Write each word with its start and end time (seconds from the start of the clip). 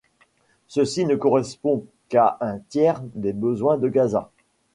Ceci 0.67 1.05
ne 1.05 1.15
correspond 1.15 1.85
qu'à 2.09 2.35
un 2.41 2.57
tiers 2.69 3.03
des 3.13 3.33
besoins 3.33 3.77
de 3.77 3.87
Gaza. 3.87 4.31